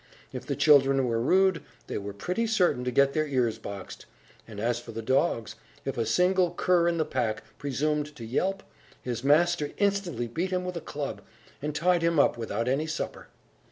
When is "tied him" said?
11.75-12.19